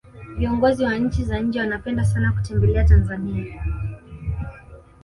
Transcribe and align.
viongozi 0.37 0.83
wa 0.83 0.95
nchi 0.97 1.23
za 1.23 1.39
nje 1.39 1.59
wanapenda 1.59 2.05
sana 2.05 2.31
kutembelea 2.33 2.83
tanzania 2.83 3.65